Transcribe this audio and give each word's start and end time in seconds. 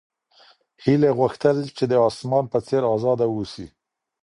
هیلې 0.83 1.09
غوښتل 1.19 1.57
چې 1.77 1.83
د 1.91 1.93
اسمان 2.07 2.45
په 2.51 2.59
څېر 2.67 2.83
ازاده 2.95 3.25
اوسي. 3.31 3.67